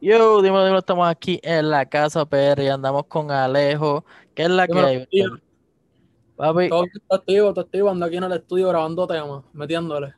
[0.00, 4.04] Yo, dime, dime, estamos aquí en la casa PR y andamos con Alejo.
[4.34, 5.30] ¿Qué es la que hay, tío.
[6.36, 10.14] Papi, Todo activo, está activo, ando aquí en el estudio grabando temas, metiéndole.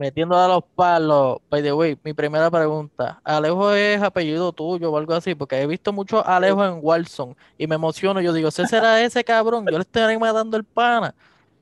[0.00, 1.38] metiendo a los palos.
[1.48, 3.20] By the way, mi primera pregunta.
[3.22, 5.34] ¿Alejo es apellido tuyo o algo así?
[5.34, 8.20] Porque he visto mucho Alejo en Warzone y me emociono.
[8.20, 9.66] Yo digo, ¿ese será ese cabrón?
[9.70, 11.14] Yo le estoy matando el pana.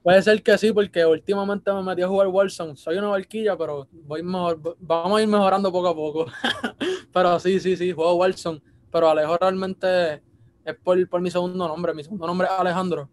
[0.08, 2.74] Puede ser que sí, porque últimamente me metí a jugar Warzone.
[2.76, 6.24] Soy una barquilla, pero voy mejor, vamos a ir mejorando poco a poco.
[7.12, 8.62] pero sí, sí, sí, juego Warzone.
[8.90, 10.22] Pero Alejo realmente
[10.64, 11.92] es por, por mi segundo nombre.
[11.92, 13.10] Mi segundo nombre es Alejandro.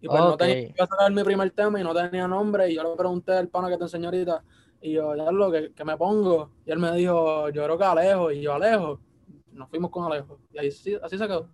[0.00, 2.70] Y pues no tenía que sacar mi primer tema y no tenía nombre.
[2.70, 4.42] Y yo le pregunté al pana que te enseñó ahorita.
[4.80, 6.52] Y yo, ya lo que, que me pongo.
[6.64, 8.32] Y él me dijo, yo creo que Alejo.
[8.32, 8.98] Y yo, Alejo.
[9.52, 10.38] Nos fuimos con Alejo.
[10.54, 11.46] Y ahí sí, así se quedó.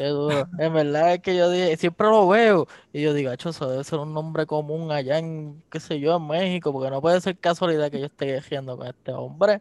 [0.00, 0.48] Qué duro.
[0.56, 2.66] En verdad es que yo dije, siempre lo veo.
[2.90, 6.16] Y yo digo, "Acho, eso debe ser un nombre común allá en, qué sé yo,
[6.16, 9.60] en México, porque no puede ser casualidad que yo esté quejiendo con este hombre.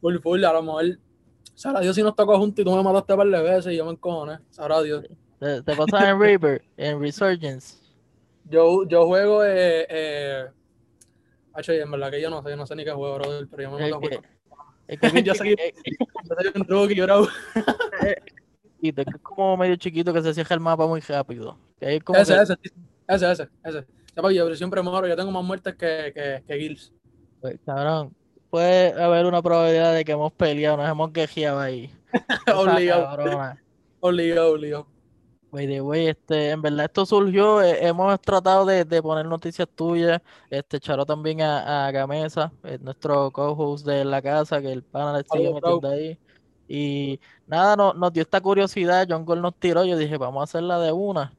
[0.00, 0.84] Full, full, a lo mejor.
[1.56, 3.84] Sabrá Dios si nos tocó juntos y tú me mataste par de veces y yo
[3.84, 4.38] me encojoné.
[4.50, 5.04] Sabrá Dios.
[5.40, 7.76] Te, te pasas en Reaper, en Resurgence.
[8.48, 9.44] Yo, yo juego.
[9.44, 10.46] Eh, eh...
[11.66, 13.70] En verdad que yo no sé, yo no sé ni qué juego, brother, pero yo
[13.72, 14.00] me mato
[15.24, 17.26] Yo soy- Yo un rookie, bro.
[18.90, 21.56] que es como medio chiquito que se cierra el mapa muy rápido.
[21.78, 22.54] Que es como Ese, que, ese,
[23.06, 23.86] ese, ese, ese.
[24.16, 26.92] Ya, papi, yo siempre muero, yo tengo más muertes que, que, que kills.
[27.40, 28.14] pues, cabrón,
[28.50, 31.90] puede haber una probabilidad de que hemos peleado, nos hemos quejeado ahí.
[32.46, 33.08] Esa Obligado,
[34.00, 34.86] obligado, obligado.
[35.52, 40.80] Way, este, en verdad esto surgió, eh, hemos tratado de, de poner noticias tuyas, este,
[40.80, 45.24] Charo también a, a Gamesa, eh, nuestro co-host de la casa, que el pana le
[45.30, 46.18] sigue metiendo ahí.
[46.68, 50.44] Y nada, no, nos dio esta curiosidad, John Gold nos tiró, yo dije, vamos a
[50.44, 51.34] hacerla de una.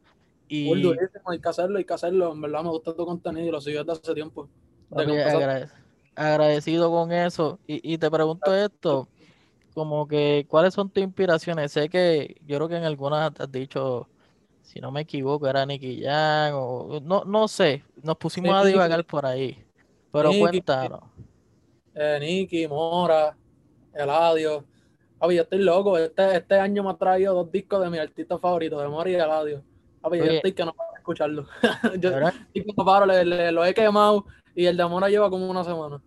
[0.48, 2.34] Y durísimo, hay que hacerlo, hay que hacerlo.
[2.34, 4.48] En verdad me gusta tu contenido y lo sigo desde hace tiempo.
[4.92, 5.70] Agrade-
[6.16, 7.60] agradecido con eso.
[7.66, 9.08] Y, y te pregunto esto,
[9.74, 11.72] como que, ¿cuáles son tus inspiraciones?
[11.72, 14.08] Sé que yo creo que en algunas has dicho,
[14.62, 19.04] si no me equivoco, era Nicky Jam, o no, no sé, nos pusimos a divagar
[19.06, 19.58] por ahí.
[20.12, 20.42] Pero Nicky.
[20.42, 21.02] cuéntanos.
[21.96, 23.36] eh, Nicky, Mora,
[23.92, 24.66] Eladio.
[25.24, 25.98] Papi, yo estoy loco.
[25.98, 29.14] Este, este año me ha traído dos discos de mis artistas favoritos, de Mora y
[29.16, 29.64] Eladio.
[30.02, 30.36] Papi, yo Oye.
[30.36, 31.46] estoy que no paro de escucharlo.
[31.98, 35.30] yo estoy que no paro, le, le- lo he quemado y el de Mora lleva
[35.30, 36.02] como una semana.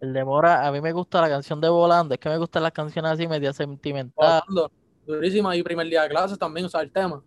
[0.00, 2.62] El de Mora, a mí me gusta la canción de Volando, es que me gustan
[2.62, 4.42] las canciones así media sentimental.
[4.48, 4.70] Volando,
[5.06, 5.54] Durísima.
[5.56, 7.22] Y primer día de clases también, o sea, el tema.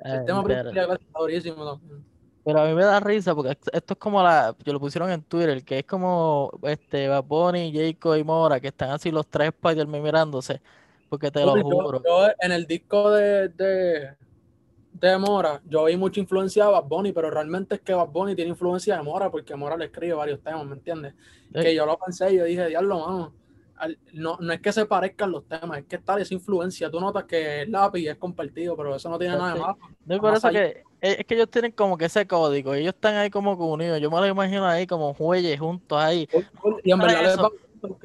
[0.00, 2.04] El tema primer día de clases está durísimo también.
[2.44, 5.22] Pero a mí me da risa porque esto es como la, yo lo pusieron en
[5.22, 9.48] Twitter, que es como este Bad Bunny, Jacob y Mora, que están así los tres
[9.48, 10.60] Spider-Man mirándose.
[11.08, 12.02] Porque te lo Yo- juro.
[12.04, 14.16] yo en el disco de, de,
[14.94, 18.34] de Mora, yo vi mucha influencia de Bad Bunny, pero realmente es que Bad Bunny
[18.34, 21.14] tiene influencia de Mora porque Mora le escribe varios temas, ¿me entiendes?
[21.54, 21.60] Sí.
[21.60, 23.32] Que yo lo pensé y yo dije, diablo, mano.
[24.12, 26.88] No, no es que se parezcan los temas, es que está esa influencia.
[26.90, 29.78] Tú notas que el lápiz es compartido, pero eso no tiene nada de malo.
[30.06, 33.30] No, por eso que es que ellos tienen como que ese código, ellos están ahí
[33.30, 34.00] como que unidos.
[34.00, 36.28] Yo me lo imagino ahí como jueyes juntos ahí,
[36.84, 37.50] Y en verdad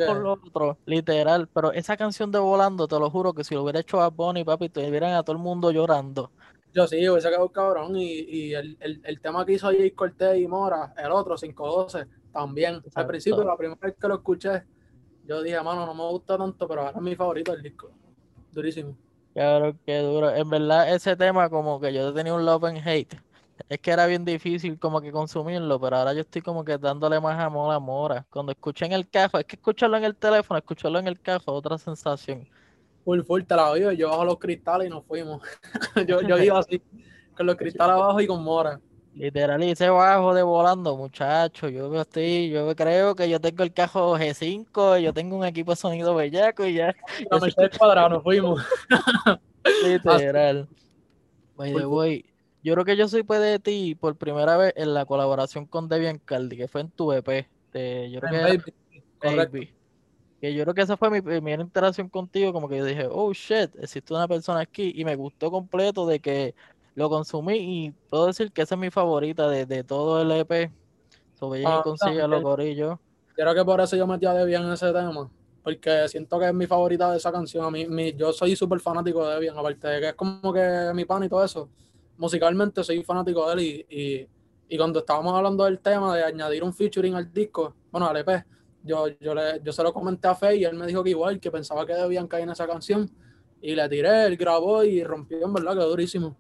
[0.06, 1.48] por lo otro, literal.
[1.50, 4.44] Pero esa canción de Volando, te lo juro que si lo hubiera hecho a Bunny,
[4.44, 6.32] papi, te vieran a todo el mundo llorando.
[6.74, 7.96] yo sí, hubiese quedado cabrón.
[7.96, 12.06] Y, y el, el, el tema que hizo Jay Cortés y Mora, el otro, 512,
[12.32, 12.82] también.
[12.96, 14.64] Al principio, la primera vez que lo escuché,
[15.24, 17.92] yo dije, mano, no me gusta tanto, pero ahora es mi favorito el disco.
[18.52, 18.98] Durísimo.
[19.38, 20.34] Claro, qué duro.
[20.34, 23.14] En verdad, ese tema como que yo tenía un love and hate.
[23.70, 27.20] Es que era bien difícil como que consumirlo, pero ahora yo estoy como que dándole
[27.20, 28.26] más amor a Mora.
[28.32, 31.54] Cuando escuché en el cajo, es que escucharlo en el teléfono, escucharlo en el cajo,
[31.54, 32.48] otra sensación.
[33.06, 33.92] Full, full, te la oigo.
[33.92, 35.44] Yo bajo los cristales y nos fuimos.
[36.08, 36.82] yo, yo iba así,
[37.36, 38.82] con los cristales abajo y con Mora.
[39.18, 41.70] Literal, y ese bajo de volando, muchacho.
[41.70, 45.76] Yo estoy, yo creo que yo tengo el cajo G5, yo tengo un equipo de
[45.76, 46.96] sonido bellaco y ya,
[47.32, 48.64] La Mercedes cuadrada, nos fuimos.
[49.84, 50.68] literal.
[51.56, 51.94] By the full.
[51.98, 52.26] way,
[52.64, 56.20] yo creo que yo soy de ti por primera vez en la colaboración con Debian
[56.20, 57.48] Caldi, que fue en tu EP.
[57.74, 58.74] de- yo creo que era Baby,
[59.20, 59.54] correcto.
[59.54, 59.74] Baby.
[60.40, 63.34] Que yo creo que esa fue mi primera interacción contigo, como que yo dije, oh
[63.34, 66.54] shit, existe una persona aquí y me gustó completo de que
[66.98, 67.58] lo consumí
[67.88, 70.72] y puedo decir que esa es mi favorita de, de todo el EP.
[71.36, 72.98] Sobre Ah, consigue los gorillos.
[73.36, 75.30] Creo que por eso yo metí a Debian en ese tema.
[75.64, 77.66] Porque siento que es mi favorita de esa canción.
[77.66, 80.92] A mí, mi- yo soy súper fanático de Debian, aparte de que es como que
[80.96, 81.70] mi pan y todo eso.
[82.18, 84.28] Musicalmente soy fanático de él y, y,
[84.70, 88.44] y cuando estábamos hablando del tema de añadir un featuring al disco, bueno, al EP,
[88.84, 91.40] yo, yo, le, yo se lo comenté a Fe y él me dijo que igual,
[91.40, 93.08] que pensaba que Debian caer en esa canción.
[93.62, 96.36] Y le tiré, él grabó y rompió, en verdad, quedó durísimo.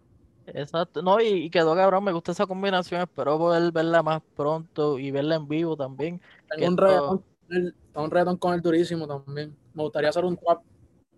[0.54, 1.02] Exacto.
[1.02, 3.02] No, y, y quedó cabrón, me gusta esa combinación.
[3.02, 6.22] Espero poder verla más pronto y verla en vivo también.
[6.50, 9.56] Tengo un reggaetón con él, tengo un reggaetón con él durísimo también.
[9.74, 10.62] Me gustaría hacer un trap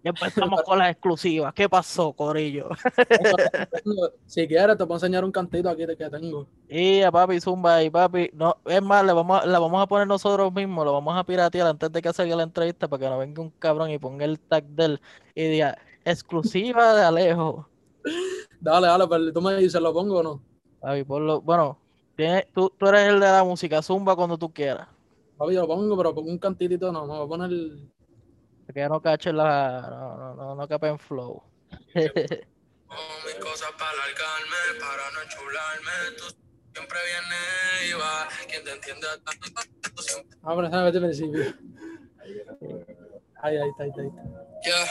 [0.03, 1.53] Ya empezamos con las exclusivas.
[1.53, 2.69] ¿Qué pasó, Corillo?
[4.25, 6.47] si quieres, te puedo enseñar un cantito aquí que tengo.
[6.67, 9.87] Y a papi Zumba y papi, no, es más, le vamos a, la vamos a
[9.87, 13.09] poner nosotros mismos, lo vamos a piratear antes de que salga la entrevista para que
[13.09, 15.01] no venga un cabrón y ponga el tag de él
[15.35, 17.69] y diga exclusiva de Alejo.
[18.59, 20.41] Dale, dale, pero tú me dices, ¿lo pongo o no?
[20.79, 21.77] Papi, ponlo, bueno,
[22.15, 24.87] tiene, tú, tú eres el de la música, zumba cuando tú quieras.
[25.37, 27.51] Papi, yo lo pongo, pero pongo un cantitito, no, me voy a poner
[28.73, 29.87] que no cache la.
[29.89, 31.41] No, no, no, no cape en flow.
[31.95, 32.05] mis
[33.35, 35.91] cosas para alargarme, para no enchularme.
[36.17, 36.23] Tú
[36.73, 38.27] siempre vienes y va.
[38.47, 39.07] Quien te entiende
[39.95, 40.37] tú siempre.
[40.43, 41.43] Ah, pero vete principio.
[43.41, 44.21] Ahí, ahí está, ahí está, ahí está.
[44.63, 44.85] Yeah.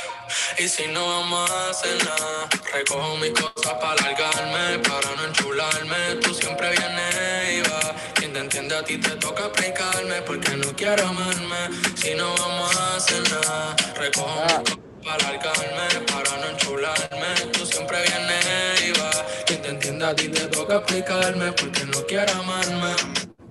[0.58, 6.16] Y si no vamos a hacer nada, recojo mis cosas para alargarme, para no enchularme.
[6.22, 7.94] Tú siempre vienes y va.
[8.14, 11.76] Quien te entiende a ti te toca explicarme, porque no quiero amarme.
[11.94, 14.62] Si no vamos a hacer nada, recojo mis ah.
[14.64, 17.52] cosas para alargarme, para no enchularme.
[17.52, 19.10] Tú siempre vienes y va.
[19.44, 22.94] Quien te entiende a ti te toca explicarme, porque no quiero amarme.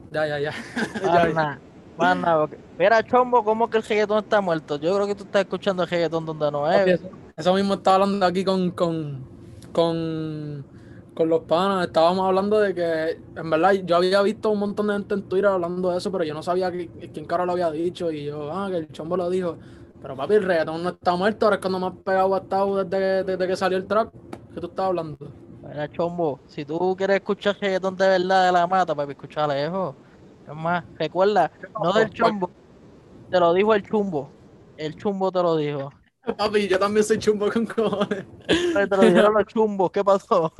[0.10, 0.54] Ya, ya, ya.
[1.04, 1.60] ya, ya.
[2.78, 4.76] Mira, Chombo, ¿cómo que el reggaetón está muerto?
[4.78, 7.02] Yo creo que tú estás escuchando el reggaetón donde no es.
[7.36, 9.24] Eso, mismo estaba hablando aquí con, con,
[9.72, 10.66] con,
[11.14, 11.88] con los panas.
[11.88, 15.50] Estábamos hablando de que, en verdad, yo había visto un montón de gente en Twitter
[15.50, 18.12] hablando de eso, pero yo no sabía quién caro lo había dicho.
[18.12, 19.58] Y yo, ah, que el Chombo lo dijo.
[20.02, 21.48] Pero papi, el reggaetón no está muerto.
[21.48, 24.14] Ahora es cuando me ha pegado ha estado desde, desde que salió el trap.
[24.54, 25.32] ¿Qué tú estás hablando?
[25.68, 29.96] Mira, Chombo, si tú quieres escuchar reggaetón de verdad de la mata, papi, escucha lejos.
[30.48, 31.52] Es más, recuerda,
[31.84, 32.50] no del Chombo
[33.30, 34.30] te lo dijo el chumbo.
[34.78, 35.92] El chumbo te lo dijo.
[36.38, 38.26] Papi, yo también soy chumbo con cojones.
[38.48, 40.52] Te lo dijeron los chumbos, ¿qué pasó?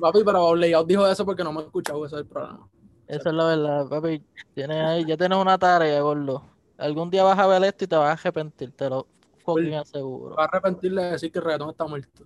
[0.00, 2.68] Papi, pero Layout dijo eso porque no me he escuchado, ese es el problema.
[3.08, 4.22] Eso es la verdad, papi.
[4.54, 6.44] Tienes ahí, ya tienes una tarea, gordo.
[6.78, 9.06] Algún día vas a ver esto y te vas a arrepentir, te lo
[9.44, 10.36] fucking aseguro.
[10.36, 12.24] Vas a arrepentirle de decir que el reggaetón está muerto.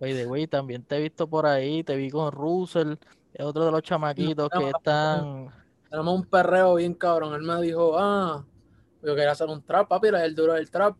[0.00, 2.94] Oye, de güey, también te he visto por ahí, te vi con Russell,
[3.32, 5.50] es otro de los chamaquitos que están.
[5.90, 7.34] Tenemos un perreo bien cabrón.
[7.34, 8.44] Él me dijo, ah,
[9.02, 10.96] yo quería hacer un trap, papi, era el duro del trap.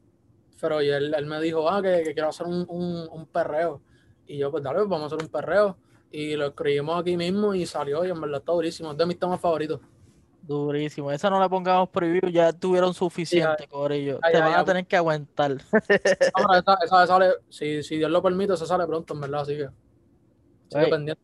[0.61, 3.83] Pero y él, él me dijo, ah, que, que quiero hacer un, un, un, perreo.
[4.27, 5.77] Y yo, pues dale, pues, vamos a hacer un perreo.
[6.11, 8.93] Y lo escribimos aquí mismo y salió y en verdad está durísimo.
[8.93, 9.81] Es de mis temas favoritos.
[10.47, 11.11] Durísimo.
[11.11, 14.21] Esa no la pongamos preview, ya tuvieron suficiente, sí, Corillo.
[14.31, 15.53] Te van a tener que aguantar.
[15.88, 19.69] Esa, esa, sale, si, si Dios lo permite, esa sale pronto, en verdad, así que.
[20.69, 21.23] Sigue pendiente.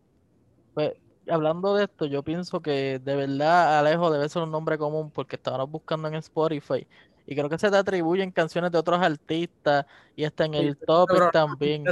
[0.74, 0.92] Pues,
[1.28, 5.36] hablando de esto, yo pienso que de verdad Alejo debe ser un nombre común porque
[5.36, 6.86] estábamos buscando en Spotify
[7.26, 9.86] y creo que se te atribuyen canciones de otros artistas
[10.16, 11.84] y está en el top también.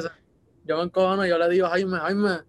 [0.64, 2.40] Yo me encojono, yo le digo, Jaime, Jaime,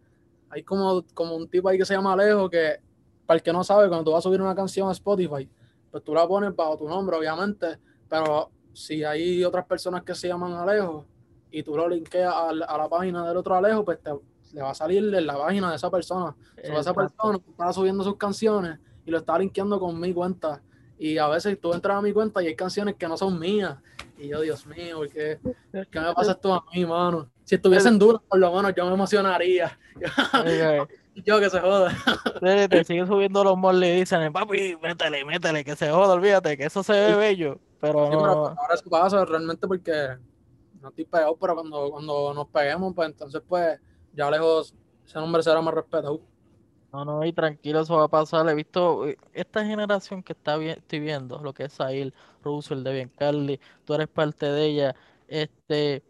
[0.49, 2.79] hay como, como un tipo ahí que se llama Alejo que,
[3.25, 5.47] para el que no sabe, cuando tú vas a subir una canción a Spotify,
[5.89, 7.77] pues tú la pones bajo tu nombre, obviamente,
[8.09, 11.05] pero si hay otras personas que se llaman Alejo
[11.51, 14.11] y tú lo linkeas a, a la página del otro Alejo, pues te,
[14.53, 16.35] le va a salir en la página de esa persona.
[16.57, 20.61] esa persona estaba subiendo sus canciones y lo estaba linkeando con mi cuenta.
[20.97, 23.77] Y a veces tú entras a mi cuenta y hay canciones que no son mías.
[24.17, 25.39] Y yo, Dios mío, ¿qué,
[25.71, 27.29] qué me pasa esto a mí, mano?
[27.43, 29.77] Si estuviesen duras, por lo menos yo me emocionaría.
[31.25, 31.91] yo que se joda.
[32.69, 36.65] te siguen subiendo los moles y dicen, papi, métele, métele, que se joda, olvídate, que
[36.65, 37.59] eso se ve bello.
[37.79, 38.19] Pero, no...
[38.19, 39.91] ahora eso pasa realmente porque
[40.81, 43.79] no estoy pegado, pero cuando, cuando nos peguemos, pues entonces pues
[44.13, 44.73] ya lejos
[45.05, 46.21] ese nombre será más respetado.
[46.93, 48.47] No, no, y tranquilo, eso va a pasar.
[48.49, 52.13] He visto eh, esta generación que está estoy viendo, lo que es Sail,
[52.43, 54.95] Russell, Debian Carly, tú eres parte de ella.
[55.27, 56.03] Este,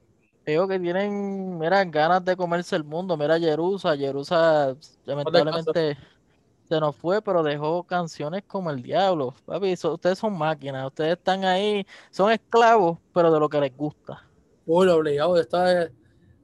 [0.45, 3.15] veo que tienen, mira, ganas de comerse el mundo.
[3.15, 5.97] Mira, Jerusa, Jerusa, lamentablemente
[6.67, 9.35] se nos fue, pero dejó canciones como el diablo.
[9.45, 14.25] Papi, ustedes son máquinas, ustedes están ahí, son esclavos, pero de lo que les gusta.
[14.65, 15.91] Uy, obligado, esta es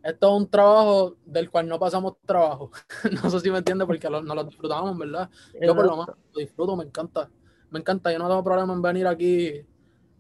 [0.08, 2.72] esto es un trabajo del cual no pasamos trabajo.
[3.12, 5.30] no sé si me entiende porque no lo disfrutamos, ¿verdad?
[5.62, 7.30] Yo por lo menos lo disfruto, me encanta.
[7.72, 9.66] Me encanta, yo no tengo problema en venir aquí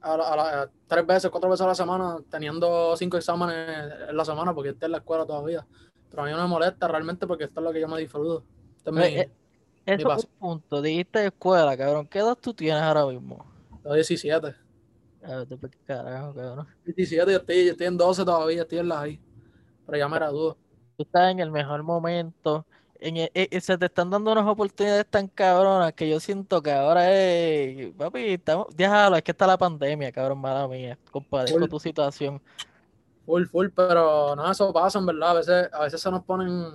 [0.02, 4.54] a, la, tres veces, cuatro veces a la semana, teniendo cinco exámenes en la semana,
[4.54, 5.66] porque estoy en la escuela todavía.
[6.10, 8.44] Pero a mí no me molesta realmente porque esto es lo que yo me disfruto.
[8.76, 9.32] Este es eh,
[9.86, 10.82] eso es un punto.
[10.82, 12.08] Dijiste escuela, cabrón.
[12.08, 13.46] ¿Qué edad tú tienes ahora mismo?
[13.82, 14.54] Tengo 17.
[15.86, 16.68] carajo, cabrón.
[16.84, 19.22] 17, yo estoy, yo estoy en 12 todavía, estoy en la ahí
[19.88, 22.66] pero ya me Tú estás en el mejor momento.
[23.00, 26.72] En e, e, se te están dando unas oportunidades tan cabronas que yo siento que
[26.72, 31.80] ahora es, papi, estamos, déjalo, es que está la pandemia, cabrón, mala mía, compadezco tu
[31.80, 32.42] situación.
[33.28, 36.72] Full, full, pero nada, eso pasa, en verdad, a veces, a veces se nos ponen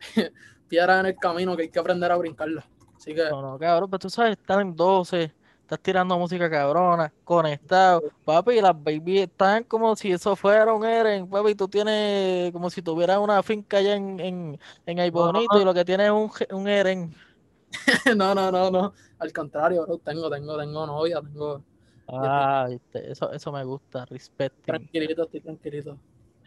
[0.68, 2.64] piedras en el camino que hay que aprender a brincarlas.
[2.96, 3.30] Así que...
[3.30, 5.32] No, no, cabrón, pero tú sabes, están en 12,
[5.72, 10.84] estás tirando música cabrona, conectado, papi, y las baby están como si eso fuera un
[10.84, 15.58] Eren, papi, tú tienes como si tuvieras una finca allá en, en, en Ay Bonito
[15.58, 17.14] y lo que tienes es un, un Eren.
[18.16, 18.92] no, no, no, no.
[19.18, 21.62] Al contrario, bro, tengo, tengo, tengo novia, tengo.
[22.06, 25.96] Ah, viste, eso, eso me gusta, respecting, Tranquilito, estoy tranquilito.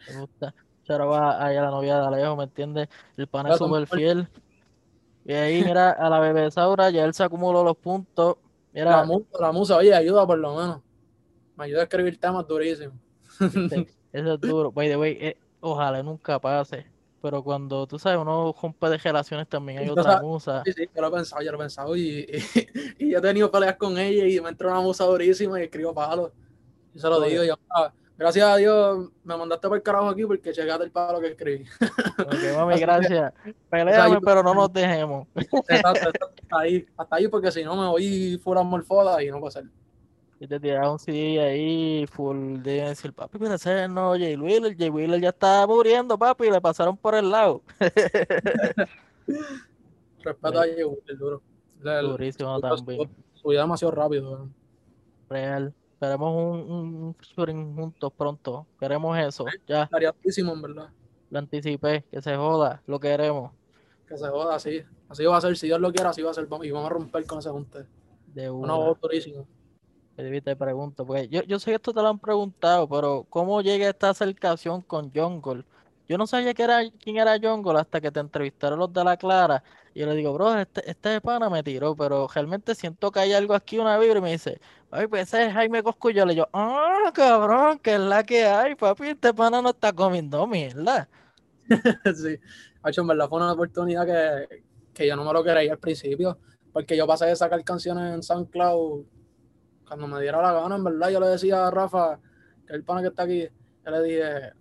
[0.08, 0.54] me gusta.
[0.86, 2.88] Pero va ahí a la novia de Alejo, ¿me entiendes?
[3.16, 4.28] El pana es súper fiel.
[5.24, 8.36] Y ahí, mira, a la bebé Saura, ya él se acumuló los puntos.
[8.84, 10.82] La Mira, musa, la musa, oye, ayuda por lo menos.
[11.56, 12.96] Me ayuda a escribir temas durísimos.
[13.40, 14.70] viste, eso es duro.
[14.70, 16.86] By the way, eh, ojalá nunca pase.
[17.22, 20.62] Pero cuando, tú sabes, uno rompe de relaciones también hay otra musa.
[20.64, 21.96] Sí, sí, yo lo he pensado, yo lo he pensado.
[21.96, 22.38] Y, y,
[23.06, 25.94] y yo he tenido peleas con ella y me entró una musa durísima y escribo
[25.94, 26.32] palos.
[26.94, 27.44] Y se lo digo.
[27.44, 31.20] Yo, ah, gracias a Dios me mandaste por el carajo aquí porque checaste el palo
[31.20, 31.64] que escribí.
[32.18, 33.32] Ok, mami, gracias.
[33.70, 35.26] Peleame, pero no nos dejemos.
[35.34, 39.40] Exacto, exacto, hasta ahí, hasta ahí porque si no me voy full morfoda y no
[39.40, 39.64] puede ser.
[40.38, 44.76] Y te tiras un CD ahí, full de decir, papi, pero ese no Jay Wheeler.
[44.76, 47.62] Jay Wheeler ya está muriendo, papi, y le pasaron por el lado.
[50.22, 50.76] Respeto a Jay
[51.08, 51.40] el duro.
[51.82, 53.00] Durísimo también.
[53.34, 54.48] su- Subía demasiado rápido.
[55.28, 55.72] Real.
[55.96, 58.66] Esperemos un, un, featuring juntos pronto.
[58.78, 59.46] Queremos eso.
[59.66, 60.90] Ya, Estaría durísimo, en verdad.
[61.30, 62.04] lo anticipé.
[62.10, 62.82] Que se joda.
[62.86, 63.52] Lo queremos.
[64.06, 64.82] Que se joda así.
[65.08, 66.46] Así va a ser, si Dios lo quiere, así va a ser.
[66.62, 67.86] Y vamos a romper con ese junte.
[68.26, 69.44] De Una durísima.
[70.18, 73.62] Baby, te pregunto, porque yo, yo sé que esto te lo han preguntado, pero ¿cómo
[73.62, 75.64] llega esta acercación con Jungle?
[76.08, 79.16] Yo no sabía que era, quién era Jungle hasta que te entrevistaron los de la
[79.16, 79.62] Clara.
[79.92, 83.32] Y yo le digo, bro, este, este pana me tiró, pero realmente siento que hay
[83.32, 86.24] algo aquí, una vibra, y me dice, papi, pues ese es Jaime Coscullo.
[86.26, 90.46] Le digo, ah, cabrón, que es la que hay, papi, este pana no está comiendo
[90.46, 91.08] mierda.
[92.14, 92.38] sí.
[92.82, 94.62] Hacho, en verdad fue una oportunidad que,
[94.94, 96.38] que yo no me lo quería al principio.
[96.72, 99.06] Porque yo pasé de sacar canciones en SoundCloud
[99.88, 101.08] cuando me diera la gana, en verdad.
[101.08, 102.20] Yo le decía a Rafa,
[102.66, 103.48] que el pana que está aquí,
[103.84, 104.52] yo le dije,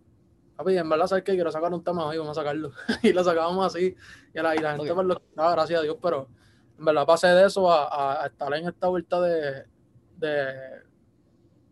[0.55, 1.33] papi, en verdad, ¿sabes qué?
[1.33, 2.71] Quiero sacar un tema hoy, vamos a sacarlo.
[3.03, 3.95] y lo sacábamos así.
[4.33, 4.95] Y la, y la gente Ok.
[4.95, 6.27] pues lo escuchaba, gracias a Dios, pero
[6.77, 9.65] en verdad pasé de eso a, estar en esta vuelta de,
[10.17, 10.45] de,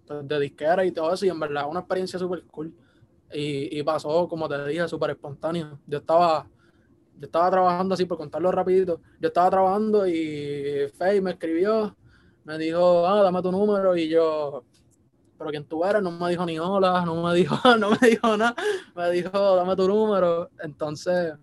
[0.08, 1.26] pues, de disquera y todo eso.
[1.26, 2.74] Y en verdad, una experiencia súper cool.
[3.32, 5.80] Y, y pasó, como te dije, súper espontáneo.
[5.88, 6.48] Yo estaba,
[7.18, 9.02] yo estaba trabajando así, por contarlo rapidito.
[9.20, 11.96] Yo estaba trabajando y Faye me escribió,
[12.44, 13.96] me dijo, ah, dame tu número.
[13.98, 14.64] Y yo,
[15.38, 18.38] pero quién tú eres, no me dijo ni hola, no me dijo, no me dijo
[18.38, 18.56] nada.
[18.96, 20.50] Me dijo, dame tu número.
[20.62, 21.34] Entonces,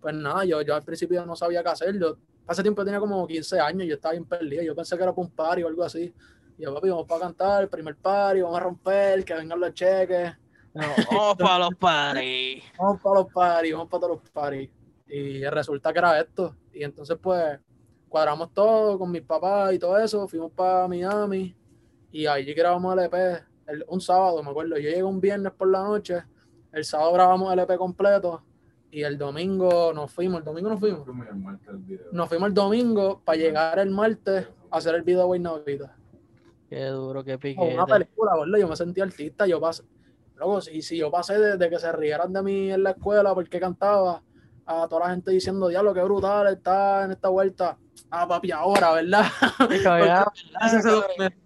[0.00, 1.98] pues nada, yo, yo al principio no sabía qué hacer.
[1.98, 4.62] Yo, hace tiempo tenía como 15 años, yo estaba bien perdido.
[4.62, 6.12] Yo pensé que era para un party o algo así.
[6.58, 9.74] Y yo, papi, vamos para cantar, el primer party, vamos a romper, que vengan los
[9.74, 10.32] cheques.
[10.74, 12.62] No, oh, para los paris.
[12.78, 14.70] vamos para los paris, vamos para todos los paris.
[15.08, 16.54] Y resulta que era esto.
[16.72, 17.58] Y entonces, pues,
[18.08, 20.26] cuadramos todo con mis papás y todo eso.
[20.28, 21.54] Fuimos para Miami.
[22.16, 23.14] Y allí grabamos el EP
[23.66, 24.76] el- un sábado, me acuerdo.
[24.76, 26.22] Yo llegué un viernes por la noche.
[26.72, 28.42] El sábado grabamos el EP completo.
[28.90, 30.38] Y el domingo nos fuimos.
[30.38, 31.04] El domingo nos fuimos.
[31.04, 32.06] Fuimos al martes el video.
[32.12, 35.92] Nos fuimos el domingo para llegar el martes a hacer el video de Navidad.
[36.70, 38.60] Qué duro, qué Como una película, ¿verdad?
[38.60, 39.82] Yo me sentí artista, yo pasé,
[40.36, 43.60] luego, si, si yo pasé desde que se rieran de mí en la escuela porque
[43.60, 44.22] cantaba,
[44.64, 47.76] a toda la gente diciendo, diablo, qué brutal está en esta vuelta.
[48.10, 49.26] Ah, papi, ahora, ¿verdad?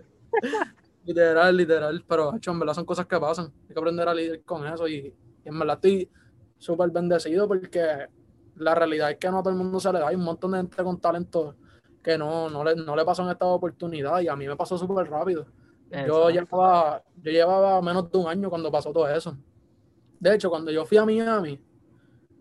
[1.04, 3.46] Literal, literal, pero hecho, en verdad son cosas que pasan.
[3.68, 4.96] Hay que aprender a lidiar con eso y,
[5.44, 6.10] y en verdad estoy
[6.58, 8.06] súper bendecido porque
[8.56, 10.08] la realidad es que no a todo el mundo se le da.
[10.08, 11.56] Hay un montón de gente con talento
[12.02, 15.08] que no, no, le, no le pasan esta oportunidad y a mí me pasó súper
[15.08, 15.46] rápido.
[16.06, 19.36] Yo llevaba, yo llevaba menos de un año cuando pasó todo eso.
[20.18, 21.58] De hecho, cuando yo fui a Miami,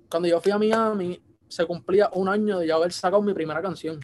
[0.10, 3.62] cuando yo fui a Miami, se cumplía un año de yo haber sacado mi primera
[3.62, 4.00] canción.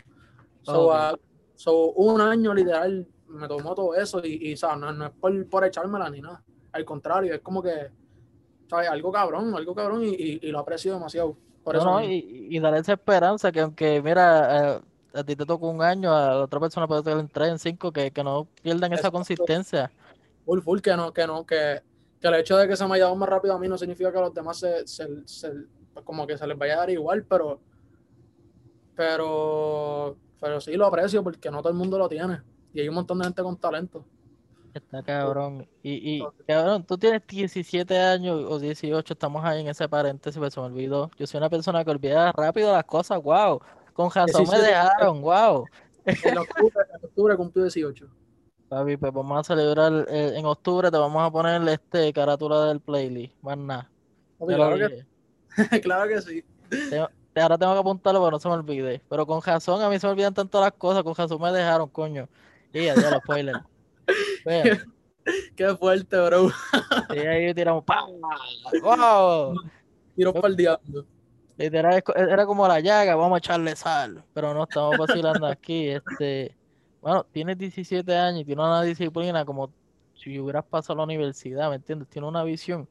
[0.64, 0.94] So, Ok.
[0.96, 1.16] ah,
[1.56, 5.50] so, un año literal me tomó todo eso y, y, sea, no, no es por,
[5.50, 6.44] por echármela ni nada.
[6.74, 7.92] Al contrario, es como que,
[8.70, 8.90] ¿sabes?
[8.90, 11.38] Algo cabrón, algo cabrón y, y- y lo aprecio demasiado.
[11.64, 14.82] Por No, eso no, y, y darle esa esperanza que aunque, mira, eh,
[15.14, 17.60] a ti te tocó un año, a la otra persona puede tener en tres, en
[17.60, 19.92] cinco, que, que no pierdan esa consistencia.
[20.46, 21.82] full, full, que no, que no, que,
[22.20, 24.12] que el hecho de que se me haya dado más rápido a mí no significa
[24.12, 25.52] que a los demás se, se- se-
[25.94, 27.60] pues como que se les vaya a dar igual, pero,
[28.96, 32.42] pero, pero sí lo aprecio porque no todo el mundo lo tiene.
[32.76, 34.04] Y hay un montón de gente con talento.
[34.74, 35.66] Está cabrón.
[35.82, 40.54] Y, y cabrón, tú tienes 17 años o 18, estamos ahí en ese paréntesis, pues
[40.54, 41.10] se me olvidó.
[41.18, 43.62] Yo soy una persona que olvida rápido las cosas, wow.
[43.94, 45.66] Con razón me 17 dejaron, wow.
[46.06, 48.06] En octubre, en octubre cumplió 18.
[48.68, 52.82] Papi, pues vamos a celebrar eh, en octubre, te vamos a poner este carátula del
[52.82, 53.90] playlist, más nada.
[54.38, 56.44] Papi, claro, que, claro que sí.
[56.90, 59.02] Tengo- Ahora tengo que apuntarlo para no se me olvide.
[59.10, 61.90] Pero con razón, a mí se me olvidan tanto las cosas, con razón me dejaron,
[61.90, 62.30] coño.
[62.76, 63.64] Sí, adiós, los spoilers.
[65.56, 66.50] Qué fuerte, bro.
[67.10, 67.86] sí, ahí tiramos.
[67.86, 68.12] ¡pam!
[68.84, 69.56] ¡Wow!
[70.14, 71.06] Tiro para el diablo.
[71.56, 74.26] Literal, era como la llaga, vamos a echarle sal.
[74.34, 75.88] Pero no estamos vacilando aquí.
[75.88, 76.54] Este,
[77.00, 79.72] bueno, tienes 17 años y tienes una disciplina como
[80.14, 82.10] si hubieras pasado a la universidad, ¿me entiendes?
[82.10, 82.90] Tiene una visión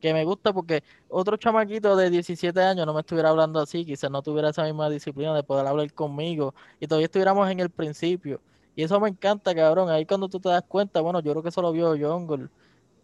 [0.00, 4.10] que me gusta porque otro chamaquito de 17 años no me estuviera hablando así, quizás
[4.10, 8.40] no tuviera esa misma disciplina de poder hablar conmigo y todavía estuviéramos en el principio.
[8.74, 9.88] Y eso me encanta, cabrón.
[9.90, 12.48] Ahí cuando tú te das cuenta, bueno, yo creo que eso lo vio Jungle,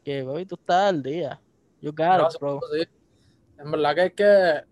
[0.04, 1.40] que, baby, tú estás al día.
[1.80, 2.60] It, Gracias, bro.
[2.72, 2.86] sí.
[3.58, 4.64] En verdad que es que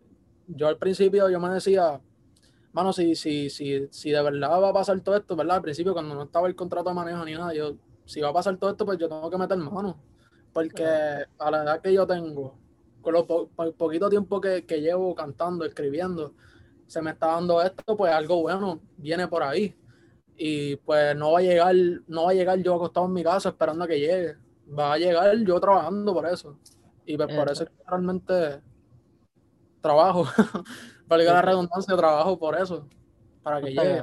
[0.46, 2.00] yo al principio yo me decía,
[2.72, 5.56] mano, si, si, si, si de verdad va a pasar todo esto, ¿verdad?
[5.56, 8.32] Al principio cuando no estaba el contrato de manejo ni nada, yo, si va a
[8.32, 9.96] pasar todo esto, pues yo tengo que meter mano.
[10.52, 12.58] Porque a la edad que yo tengo,
[13.00, 16.34] con lo po- po- poquito tiempo que, que llevo cantando, escribiendo,
[16.86, 19.74] se me está dando esto, pues algo bueno viene por ahí.
[20.36, 21.74] Y pues no va a llegar,
[22.08, 24.34] no va a llegar yo acostado en mi casa esperando a que llegue.
[24.76, 26.58] Va a llegar yo trabajando por eso.
[27.06, 28.60] Y pues por eso realmente
[29.80, 30.24] trabajo,
[31.06, 31.46] valga la Sí.
[31.46, 32.88] redundancia, trabajo por eso,
[33.42, 34.02] para que llegue.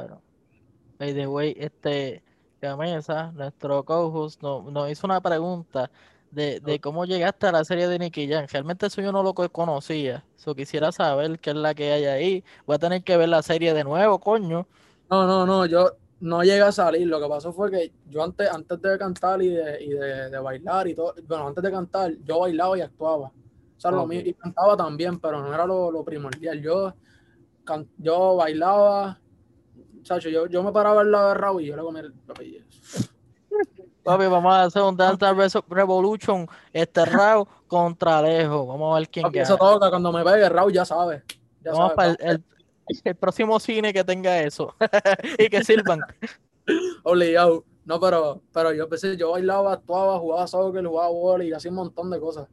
[1.00, 2.24] By the way, este,
[2.62, 5.90] Gamesa, nuestro co-host, no- nos hizo una pregunta
[6.30, 8.46] de, de cómo llegaste a la serie de Nicky Jam.
[8.50, 10.24] Realmente eso yo no lo co- conocía.
[10.36, 12.44] So, quisiera saber qué es la que hay ahí.
[12.68, 14.68] Voy a tener que ver la serie de nuevo, coño.
[15.10, 17.06] No, no, no, yo no llegué a salir.
[17.08, 20.40] Lo que pasó fue que yo antes, antes de cantar y, de, y de, de
[20.40, 23.28] bailar y todo, bueno, antes de cantar, yo bailaba y actuaba.
[23.28, 26.62] O sea, lo mío, y cantaba también, pero no era lo, lo primordial.
[26.62, 26.94] Yo,
[27.64, 29.20] can- yo bailaba,
[30.04, 32.14] chacho, yo, yo me paraba al lado de Raúl y yo le comía el.
[34.04, 38.66] Papi, vamos a hacer un Dance Revolution, este Rao contra Alejo.
[38.66, 39.72] Vamos a ver quién Papi, eso gana.
[39.74, 41.24] toca, cuando me pegue, Raúl ya sabe.
[41.64, 42.44] Ya Vamos sabe, para el-
[43.04, 44.76] el próximo cine que tenga eso.
[45.40, 46.00] y que sirvan.
[47.04, 47.66] obligado.
[47.84, 51.78] No, pero, pero yo empecé, yo bailaba, actuaba, jugaba soccer, jugaba volley y hacía un
[51.78, 52.48] montón de cosas.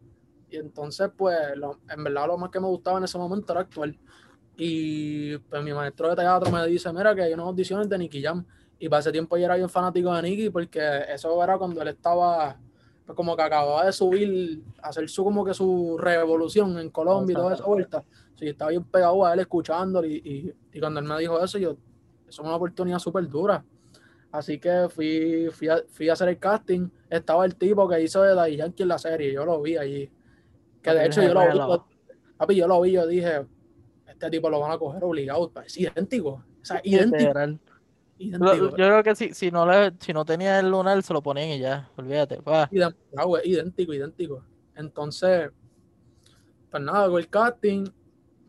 [0.51, 3.61] Y entonces, pues, lo- en verdad lo más que me gustaba en ese momento era
[3.63, 3.95] actuar.
[4.57, 8.23] Y pues mi maestro de teatro me dice, mira que hay unas audiciones de Nicky
[8.23, 8.45] Jam.
[8.79, 10.81] Y para ese tiempo yo era bien fanático de Nicky porque
[11.13, 12.59] eso era cuando él estaba,
[13.15, 17.55] como que acababa de subir, hacer su como que su revolución en Colombia y toda
[17.55, 18.05] esa vuelta.
[18.37, 21.59] Sí, estaba bien pegado a él escuchándolo y, y, y cuando él me dijo eso,
[21.59, 21.71] yo,
[22.29, 23.65] eso es una oportunidad súper dura.
[24.31, 26.89] Así que fui, fui, a, fui a hacer el casting.
[27.09, 29.33] Estaba el tipo que hizo de Daddy Yankee en la serie.
[29.33, 30.11] Yo lo vi allí.
[30.83, 31.83] Que de hecho yo lo vi.
[32.37, 32.93] papi, yo lo vi.
[32.93, 33.47] Yo dije,
[34.07, 35.51] este tipo lo van a coger obligado.
[35.65, 36.45] Es idéntico.
[36.61, 37.33] O sea, idéntico.
[38.77, 41.49] Yo creo que si, si no le, si no tenía el lunar, se lo ponían
[41.51, 42.43] y ya, olvídate.
[42.43, 42.69] pa.
[42.73, 44.45] Idéntico, es idéntico, idéntico.
[44.75, 45.51] Entonces,
[46.71, 47.85] pues nada, hago el casting.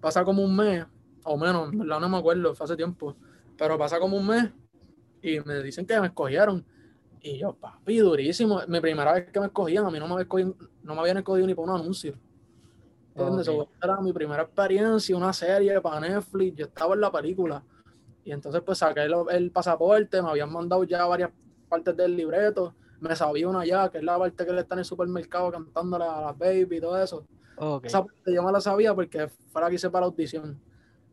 [0.01, 0.85] Pasa como un mes,
[1.23, 3.15] o menos, en verdad no me acuerdo, fue hace tiempo.
[3.57, 4.49] Pero pasa como un mes
[5.21, 6.65] y me dicen que me escogieron.
[7.21, 8.61] Y yo, papi, durísimo.
[8.67, 11.45] Mi primera vez que me escogían, a mí no me, escogido- no me habían escogido
[11.47, 12.13] ni para un anuncio.
[13.09, 13.45] ¿Entiendes?
[13.83, 16.55] Era mi primera experiencia, una serie para Netflix.
[16.55, 17.61] Yo estaba en la película.
[18.23, 21.31] Y entonces, pues saqué el, el pasaporte, me habían mandado ya varias
[21.67, 22.73] partes del libreto.
[22.99, 25.95] Me sabía una ya, que es la parte que él está en el supermercado cantando
[25.95, 27.25] a las baby y todo eso.
[27.83, 30.59] Esa parte yo me la sabía porque fue la que hice para la audición.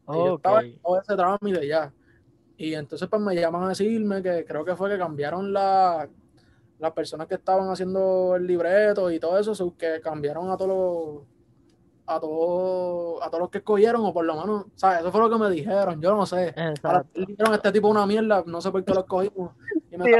[0.08, 1.92] Y yo estaba en todo ese trámite ya.
[2.56, 6.08] Y entonces pues me llaman a decirme que creo que fue que cambiaron la,
[6.78, 10.68] las personas que estaban haciendo el libreto y todo eso, so que cambiaron a todos
[10.68, 11.35] los
[12.08, 15.00] a todos a todos los que escogieron o por lo menos, ¿sabes?
[15.00, 16.54] Eso fue lo que me dijeron, yo no sé.
[16.82, 19.52] Ahora dijeron este tipo una mierda, no sé por qué lo escogimos.
[19.90, 20.12] Y me Sí,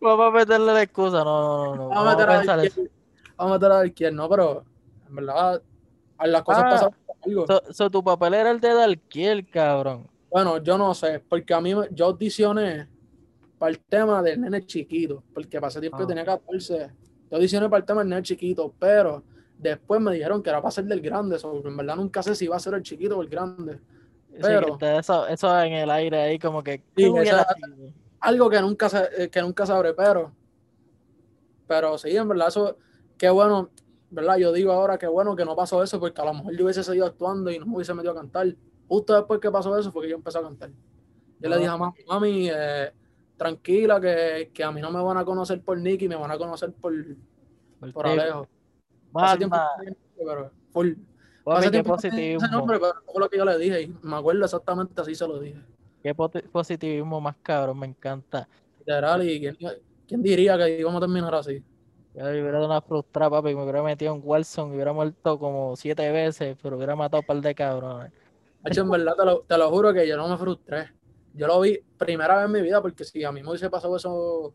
[0.00, 1.22] vamos a meterle la excusa.
[1.24, 1.88] No, no, no.
[1.88, 2.56] Vamos a meter a a
[3.36, 4.64] vamos a meter a no, pero
[5.08, 5.62] en verdad
[6.18, 6.70] a las cosas Ah.
[6.70, 7.46] pasaron algo.
[7.46, 10.08] So, so tu papel era el de Dalquiel, cabrón.
[10.30, 12.88] Bueno, yo no sé, porque a mí yo audicioné
[13.58, 16.90] para el tema del nene chiquito, porque ese tiempo Ah, tenía 14.
[17.30, 19.22] Yo audicioné para el tema del nene chiquito, pero
[19.70, 22.46] después me dijeron que era para ser del grande, so, en verdad nunca sé si
[22.46, 23.80] va a ser el chiquito o el grande.
[24.40, 26.82] Pero- eso, eso en el aire ahí, como que.
[28.20, 30.32] Algo que nunca, eh, que nunca sabré, pero,
[31.66, 32.76] pero sí, en verdad, eso,
[33.18, 33.70] qué bueno,
[34.10, 34.36] ¿verdad?
[34.36, 36.82] Yo digo ahora que bueno que no pasó eso, porque a lo mejor yo hubiese
[36.82, 38.54] seguido actuando y no me hubiese metido a cantar.
[38.88, 40.70] Justo después que pasó eso fue que yo empecé a cantar.
[41.40, 41.58] Yo le Ah.
[41.58, 42.92] dije a mami, mami, eh,
[43.36, 46.38] tranquila, que, que a mí no me van a conocer por Nicky, me van a
[46.38, 46.92] conocer por,
[47.92, 48.48] por Alejo.
[49.14, 50.92] Nombre, pero full.
[51.44, 52.48] papi, qué tenía ese positivismo.
[52.48, 55.38] nombre, pero fue lo que yo le dije y me acuerdo exactamente así se lo
[55.38, 55.60] dije.
[56.02, 58.48] Qué positivismo más cabrón, me encanta.
[58.80, 59.56] Literal, y quién,
[60.06, 61.62] quién diría que íbamos a terminar así.
[62.14, 65.74] Yo hubiera dado una frustrada, papi, me hubiera metido en Wilson y hubiera muerto como
[65.76, 68.12] siete veces, pero hubiera matado un par de cabrones.
[68.62, 70.92] Hacho, en verdad, te lo, te lo juro que yo no me frustré.
[71.32, 73.96] Yo lo vi primera vez en mi vida, porque si a mí me hubiese pasado
[73.96, 74.54] eso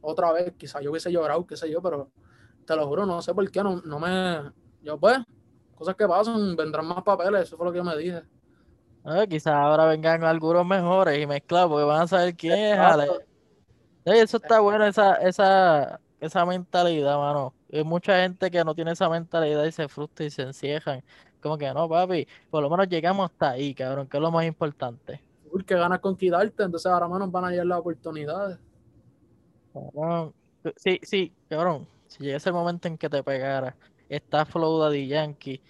[0.00, 2.10] otra vez, quizás yo hubiese llorado, qué sé yo, pero
[2.64, 4.50] te lo juro, no sé por qué, no, no me,
[4.82, 5.18] yo pues,
[5.74, 8.22] cosas que pasan, vendrán más papeles, eso fue lo que yo me dije.
[9.04, 13.06] Ah, quizás ahora vengan algunos mejores y mezclados porque van a saber quién es Ale.
[14.04, 17.54] Eso está bueno, esa, esa, esa mentalidad, mano.
[17.70, 21.02] Hay mucha gente que no tiene esa mentalidad y se frustra y se enciejan.
[21.42, 24.46] Como que no, papi, por lo menos llegamos hasta ahí, cabrón, que es lo más
[24.46, 25.22] importante.
[25.50, 28.58] Porque ganas con quitarte, entonces ahora más nos van a llegar las oportunidades.
[29.74, 30.32] Cabrón,
[30.76, 33.76] sí, sí, cabrón, si llegase el momento en que te pegara,
[34.08, 35.60] está Flow Daddy Yankee,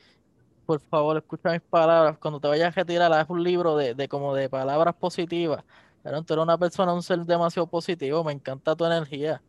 [0.66, 2.18] por favor, escucha mis palabras.
[2.18, 5.64] Cuando te vayas a retirar, haz un libro de, de como de palabras positivas.
[6.02, 9.40] Cabrón, tú eres una persona, un ser demasiado positivo, me encanta tu energía.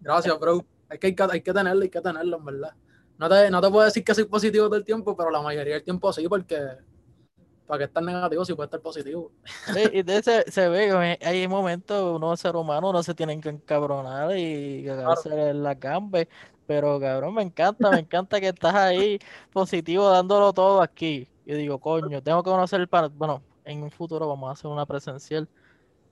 [0.00, 0.64] Gracias, bro.
[0.88, 2.74] Hay que, hay que tenerlo, hay que tenerlo, en verdad.
[3.16, 5.74] No te, no te puedo decir que soy positivo todo el tiempo, pero la mayoría
[5.74, 6.56] del tiempo sí, porque
[7.70, 9.30] para que estar negativo si puede estar positivo.
[9.72, 13.40] Sí, y de ese, se ve que hay momentos, uno ser humano, no se tienen
[13.40, 16.28] que encabronar y cagarse en la campe,
[16.66, 19.20] pero cabrón, me encanta, me encanta que estás ahí
[19.52, 21.28] positivo, dándolo todo aquí.
[21.46, 24.68] Yo digo, coño, tengo que conocer el pan, bueno, en un futuro vamos a hacer
[24.68, 25.48] una presencial.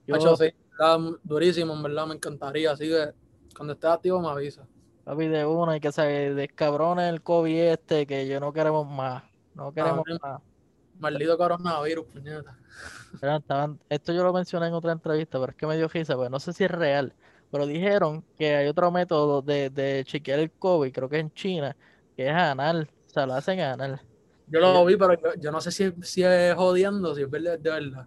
[0.07, 3.11] Yo, Hacho, sí, está durísimo, en verdad, me encantaría, así que
[3.57, 4.65] cuando estés activo me avisa.
[5.03, 6.03] Papi, de uno y que se
[6.35, 9.25] descabrone el COVID este, que yo no queremos más,
[9.57, 10.41] no queremos más.
[10.99, 12.59] Maldito coronavirus, puñeta.
[13.15, 16.31] Estaban, esto yo lo mencioné en otra entrevista, pero es que me dio risa, pues
[16.31, 17.15] no sé si es real,
[17.51, 21.77] pero dijeron que hay otro método de, de chequear el COVID, creo que en China,
[22.17, 24.01] que es anal, o sea, lo hacen anal.
[24.49, 27.59] Yo lo vi, pero yo, yo no sé si, si, es jodiendo, si es verdad,
[27.59, 28.07] de verdad.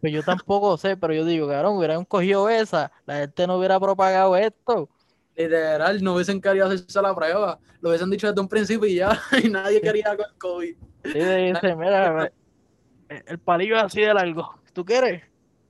[0.00, 3.78] Pues yo tampoco sé, pero yo digo, cabrón, hubieran cogido esa, la gente no hubiera
[3.78, 4.88] propagado esto.
[5.36, 9.18] Literal, no hubiesen querido hacerse la prueba, lo hubiesen dicho desde un principio y ya,
[9.42, 10.76] y nadie quería con el COVID.
[11.04, 12.30] Dice, mira,
[13.08, 14.54] el palillo es así de largo.
[14.72, 15.22] ¿Tú quieres?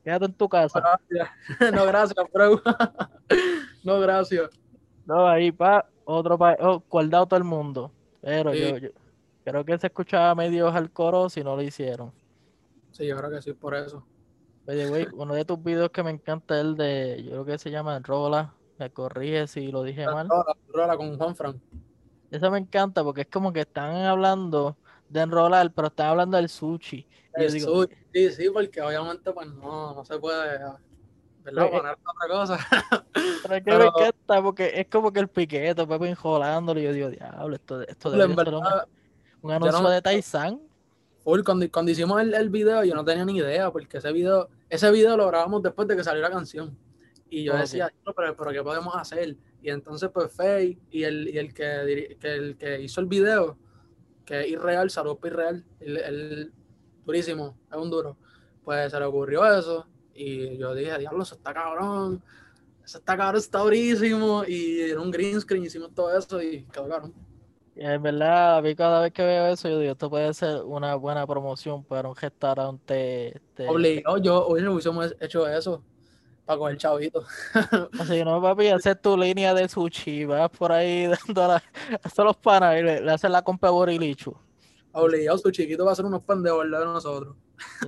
[0.04, 0.80] Quédate en tu casa.
[0.80, 1.30] Gracias.
[1.74, 2.60] No, gracias, bro.
[3.84, 4.50] No, gracias.
[5.06, 7.90] No, ahí pa, otro pa, oh, guardado todo el mundo.
[8.20, 8.60] Pero sí.
[8.60, 8.90] yo, yo,
[9.44, 12.12] creo que se escuchaba medio al coro si no lo hicieron.
[12.92, 14.06] Sí, yo creo que sí, por eso.
[14.68, 17.58] Oye, güey, uno de tus videos que me encanta es el de, yo creo que
[17.58, 18.54] se llama Rola.
[18.78, 20.28] Me corrige si lo dije mal.
[20.28, 21.56] Rola, Rola con Juan Frank.
[22.30, 24.76] Eso me encanta porque es como que están hablando
[25.12, 27.06] de enrolar, pero están hablando del sushi.
[27.34, 30.78] El digo, sushi, sí, sí, porque obviamente pues no, no se puede, ¿verdad?
[31.44, 32.58] Poner otra cosa.
[33.42, 36.84] Pero es que pero, me encanta porque es como que el piquete, Pepe enjolándolo y
[36.84, 38.64] yo digo, diablo, esto, esto verdad, un,
[39.42, 40.60] un anuncio no, de Taizan.
[41.24, 44.48] Full, cuando, cuando hicimos el, el, video yo no tenía ni idea porque ese video,
[44.70, 46.76] ese video lo grabamos después de que salió la canción.
[47.28, 47.62] Y yo okay.
[47.62, 49.36] decía, no, pero, pero ¿qué podemos hacer?
[49.60, 53.58] Y entonces pues Faye y el, y el, que, que, el que hizo el video,
[54.24, 56.52] que es irreal, saludos para irreal, el, el,
[57.04, 58.16] durísimo, es un duro.
[58.64, 62.22] Pues se le ocurrió eso y yo dije, diablo, eso está cabrón,
[62.84, 64.44] eso está cabrón, está durísimo.
[64.46, 67.14] Y en un green screen hicimos todo eso y quedó cabrón.
[67.74, 70.62] Y en verdad, a mí cada vez que veo eso, yo digo, esto puede ser
[70.62, 73.40] una buena promoción para un restaurante.
[73.54, 73.68] Te...
[73.68, 75.82] Obligado, yo hoy no hubiésemos hecho eso
[76.52, 77.24] para coger chavito.
[77.98, 82.36] Así no, papi, hacer tu línea de sushi, vas por ahí dando a, a los
[82.36, 84.34] panas y le, le haces la compra a Borilichu.
[84.92, 87.34] Obligado, su chiquito va a hacer unos pan de verdad de nosotros.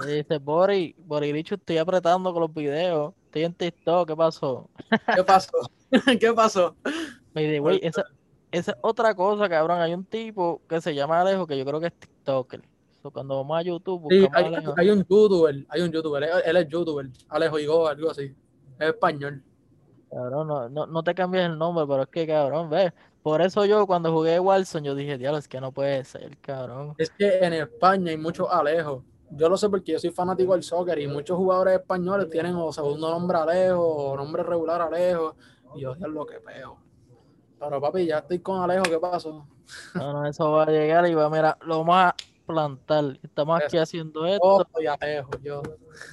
[0.06, 3.12] Y dice, Bori, Borilichu, estoy apretando con los videos.
[3.26, 4.70] Estoy en TikTok, ¿qué pasó?
[5.14, 5.70] ¿Qué pasó?
[6.20, 6.76] ¿Qué pasó?
[7.34, 8.04] Me dice, güey, esa,
[8.50, 9.80] esa es otra cosa, cabrón.
[9.80, 12.62] Hay un tipo que se llama Alejo, que yo creo que es TikToker.
[13.12, 16.68] Cuando vamos a YouTube, sí, hay, hay, un youtuber, hay un youtuber, él, él es
[16.68, 18.34] youtuber, Alejo Igo, algo así.
[18.78, 19.42] Es español.
[20.10, 22.92] Cabrón, no, no, no te cambies el nombre, pero es que, cabrón, ves.
[23.22, 26.94] Por eso yo cuando jugué Warzone, yo dije, diablo, es que no puede ser, cabrón.
[26.98, 29.02] Es que en España hay muchos Alejos.
[29.30, 32.72] Yo lo sé porque yo soy fanático del soccer y muchos jugadores españoles tienen o
[32.72, 35.34] segundo nombre Alejo o nombre regular Alejo.
[35.74, 36.76] Y yo, lo que peo.
[37.58, 39.46] Pero papi, ya estoy con Alejo, ¿qué pasó?
[39.94, 42.14] No, no, eso va a llegar y va, mira, lo a
[42.46, 43.18] plantar.
[43.22, 44.66] Estamos aquí haciendo esto.
[44.72, 45.62] Oh, y Alejo, yo.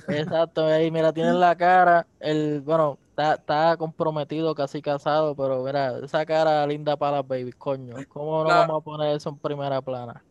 [0.08, 5.98] Exacto, ahí mira, tienen la cara, el, bueno, está, está comprometido, casi casado, pero mira,
[6.00, 7.96] esa cara linda para las baby, coño.
[8.10, 8.60] ¿Cómo no Claro.
[8.68, 10.24] vamos a poner eso en primera plana?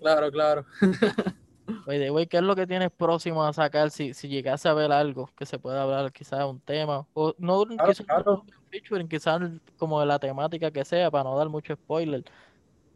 [0.00, 0.64] Claro, claro.
[1.86, 4.90] Oye, güey, ¿qué es lo que tienes próximo a sacar si, si llegase a ver
[4.90, 7.06] algo que se pueda hablar, quizás un tema?
[7.14, 8.44] O no Claro, quizás claro.
[8.46, 9.40] un featuring, quizás
[9.78, 12.24] como de la temática que sea, para no dar mucho spoiler.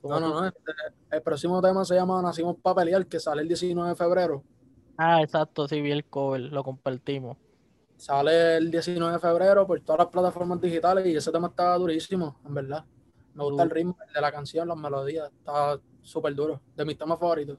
[0.09, 0.47] No, no, no.
[0.47, 0.73] este,
[1.11, 4.43] el próximo tema se llama Nacimos para pelear, que sale el 19 de febrero.
[4.97, 7.37] Ah, exacto, sí, vi el cover, lo compartimos.
[7.97, 12.39] Sale el 19 de febrero por todas las plataformas digitales y ese tema está durísimo,
[12.47, 12.85] en verdad.
[13.35, 16.61] Me gusta el ritmo de la canción, las melodías, está súper duro.
[16.75, 17.59] De mis temas favoritos.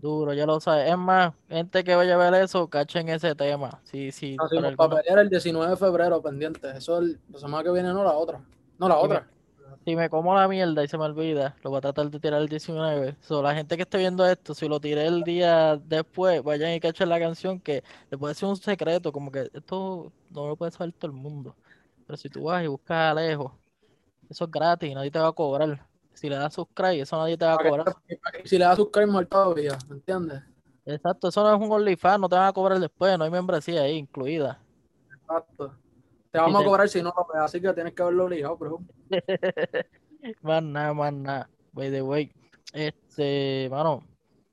[0.00, 0.90] Duro, ya lo sabes.
[0.90, 3.80] Es más, gente que vaya a ver eso, cachen ese tema.
[3.84, 4.96] Sí, sí, por para alguna...
[4.96, 6.70] pelear el 19 de febrero pendiente.
[6.76, 8.42] Eso es el- la semana que viene, no la otra.
[8.78, 9.26] No la otra.
[9.86, 12.42] Si me como la mierda y se me olvida, lo voy a tratar de tirar
[12.42, 13.18] el 19.
[13.20, 16.80] So, la gente que esté viendo esto, si lo tiré el día después, vayan y
[16.80, 20.72] cachen la canción que le puede ser un secreto, como que esto no lo puede
[20.72, 21.54] saber todo el mundo.
[22.04, 23.56] Pero si tú vas y buscas a Alejo,
[24.28, 25.86] eso es gratis, nadie te va a cobrar.
[26.14, 27.96] Si le das subscribe, eso nadie te va a cobrar.
[28.44, 30.42] si le das subscribe mejor todavía, ¿me entiendes?
[30.84, 33.82] Exacto, eso no es un OnlyFans, no te van a cobrar después, no hay membresía
[33.82, 34.60] ahí incluida.
[35.12, 35.76] Exacto.
[36.36, 38.80] Te vamos a cobrar si no lo ves, así que tienes que verlo obligado, bro.
[40.42, 41.48] Más nada, más nada.
[41.72, 42.30] By the way,
[42.74, 44.06] este, mano,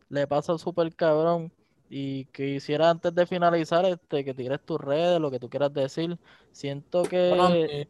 [0.07, 1.51] le pasa súper cabrón.
[1.89, 6.17] Y quisiera antes de finalizar, este, que tires tus redes, lo que tú quieras decir.
[6.53, 7.89] Siento que.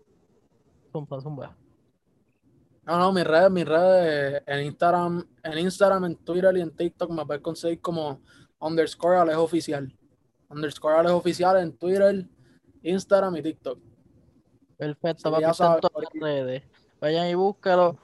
[0.91, 1.55] Zumba, zumba.
[2.85, 7.11] no, no, mis redes, mis redes en Instagram, en Instagram, en Twitter y en TikTok
[7.11, 8.21] me puedes conseguir como
[8.59, 9.95] underscore Alejo Oficial.
[10.49, 12.27] Underscore Alejo Oficial en Twitter,
[12.83, 13.79] Instagram y TikTok.
[14.77, 16.63] Perfecto, Sí, papi, sabes, todas las redes.
[16.99, 17.97] Vayan y búscalo.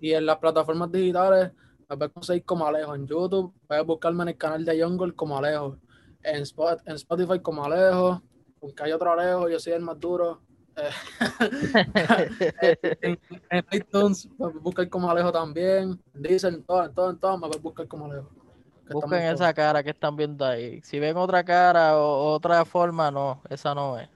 [0.00, 1.52] Y en las plataformas digitales
[1.88, 2.94] me puedes conseguir como Alejo.
[2.94, 5.78] En YouTube puedes buscarme en el canal de Jungle como Alejo.
[6.22, 8.22] En, Spot- en Spotify como Alejo.
[8.60, 10.40] Porque hay otro Alejo, yo soy el más duro.
[10.76, 10.90] Eh,
[13.02, 13.18] en,
[13.50, 16.00] en iTunes me buscar como Alejo también.
[16.14, 18.30] En Deezer, en todo, en todo, en todo me puedes buscar como Alejo.
[18.88, 20.80] Que Busquen esa cara que están viendo ahí.
[20.82, 24.08] Si ven otra cara o otra forma, no, esa no es.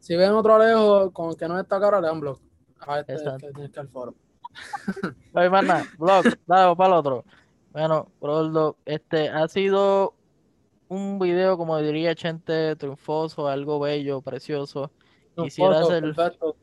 [0.00, 2.38] Si ven otro Alejo con el que no es esta cara, le dan blog.
[2.80, 3.46] A este es el Exacto.
[3.48, 4.14] que tiene que al foro.
[5.34, 5.84] No hay más nada.
[5.98, 7.24] Blog, dale para el otro.
[7.72, 10.14] Bueno, Broldo, este ha sido
[10.88, 14.90] un video, como diría Chente, triunfoso, algo bello, precioso.
[15.36, 16.56] Quisiera hacer, perfecto.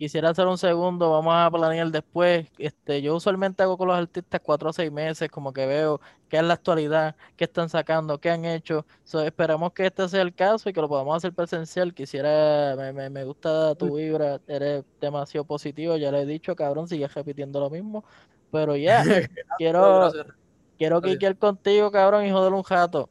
[0.00, 2.48] Quisiera hacer un segundo, vamos a planear después.
[2.58, 6.38] Este, yo usualmente hago con los artistas cuatro o seis meses, como que veo qué
[6.38, 8.86] es la actualidad, qué están sacando, qué han hecho.
[9.04, 11.92] So, esperamos que este sea el caso y que lo podamos hacer presencial.
[11.94, 16.88] Quisiera, me, me, me gusta tu vibra, eres demasiado positivo, ya le he dicho, cabrón,
[16.88, 18.02] sigues repitiendo lo mismo.
[18.50, 19.04] Pero ya,
[19.58, 20.26] quiero, Gracias.
[20.78, 21.16] quiero gracias.
[21.18, 23.08] quiquear contigo, cabrón, y joder un jato.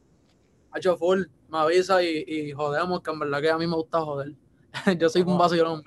[0.72, 4.02] Hacho full, me avisa y, y jodemos, que en verdad que a mí me gusta
[4.02, 4.34] joder.
[5.00, 5.84] Yo soy un Vamos a- vacilón,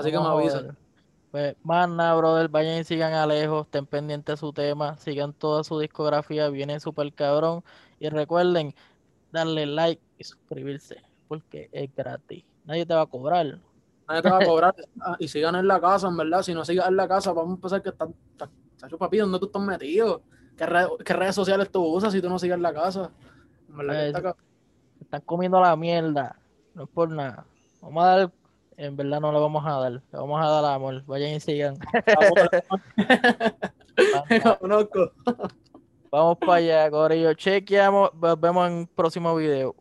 [0.00, 0.76] Así que me avisan.
[1.30, 5.32] Pues, más nada, brother, vayan y sigan a Alejo, estén pendientes de su tema, sigan
[5.32, 7.62] toda su discografía, viene súper cabrón.
[8.00, 8.74] Y recuerden
[9.30, 10.96] darle like y suscribirse,
[11.28, 12.44] porque es gratis.
[12.64, 13.60] Nadie te va a cobrar.
[14.08, 14.74] Nadie te va a cobrar.
[15.00, 16.42] Ah, y sigan en la casa, en verdad.
[16.42, 18.14] Si no sigas en la casa, vamos a empezar que están.
[18.98, 20.22] papi, ¿dónde tú estás metido?
[20.56, 23.10] ¿Qué, red- qué redes sociales tú usas si tú no sigues en la casa?
[23.68, 24.36] En verdad que Eh, está
[25.00, 26.40] Están comiendo la mierda,
[26.74, 27.46] no es por nada.
[27.80, 28.32] Vamos a dar,
[28.80, 31.04] en verdad no le vamos a dar, le vamos a dar amor.
[31.04, 31.76] Vayan y sigan.
[36.10, 37.34] Vamos para allá, Corillo.
[37.34, 39.76] Chequeamos, nos vemos en un próximo video.